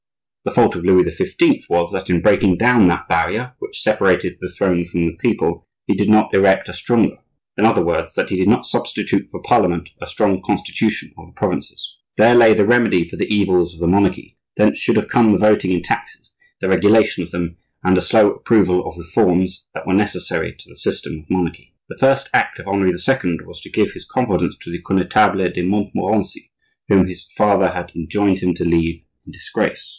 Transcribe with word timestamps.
The 0.43 0.49
fault 0.51 0.75
of 0.75 0.83
Louis 0.83 1.03
XV. 1.03 1.69
was, 1.69 1.91
that 1.91 2.09
in 2.09 2.23
breaking 2.23 2.57
down 2.57 2.87
that 2.87 3.07
barrier 3.07 3.53
which 3.59 3.79
separated 3.83 4.37
the 4.39 4.47
throne 4.51 4.83
from 4.85 5.05
the 5.05 5.15
people 5.15 5.67
he 5.85 5.93
did 5.93 6.09
not 6.09 6.33
erect 6.33 6.67
a 6.67 6.73
stronger; 6.73 7.17
in 7.55 7.65
other 7.65 7.85
words, 7.85 8.15
that 8.15 8.29
he 8.31 8.37
did 8.37 8.47
not 8.47 8.65
substitute 8.65 9.29
for 9.29 9.43
parliament 9.43 9.89
a 10.01 10.07
strong 10.07 10.41
constitution 10.43 11.13
of 11.19 11.27
the 11.27 11.33
provinces. 11.33 11.99
There 12.17 12.33
lay 12.33 12.55
the 12.55 12.65
remedy 12.65 13.07
for 13.07 13.17
the 13.17 13.31
evils 13.31 13.75
of 13.75 13.79
the 13.79 13.85
monarchy; 13.85 14.39
thence 14.57 14.79
should 14.79 14.95
have 14.95 15.07
come 15.07 15.31
the 15.31 15.37
voting 15.37 15.75
on 15.75 15.83
taxes, 15.83 16.33
the 16.59 16.67
regulation 16.67 17.21
of 17.21 17.29
them, 17.29 17.57
and 17.83 17.95
a 17.95 18.01
slow 18.01 18.31
approval 18.31 18.83
of 18.89 18.97
reforms 18.97 19.67
that 19.75 19.85
were 19.85 19.93
necessary 19.93 20.51
to 20.57 20.69
the 20.69 20.75
system 20.75 21.19
of 21.19 21.29
monarchy. 21.29 21.75
The 21.89 21.99
first 21.99 22.27
act 22.33 22.57
of 22.57 22.67
Henri 22.67 22.89
II. 22.89 23.39
was 23.45 23.61
to 23.61 23.69
give 23.69 23.91
his 23.91 24.07
confidence 24.07 24.55
to 24.61 24.71
the 24.71 24.81
Connetable 24.81 25.53
de 25.53 25.61
Montmorency, 25.61 26.51
whom 26.87 27.07
his 27.07 27.29
father 27.37 27.69
had 27.69 27.91
enjoined 27.95 28.39
him 28.39 28.55
to 28.55 28.65
leave 28.65 29.03
in 29.27 29.31
disgrace. 29.31 29.89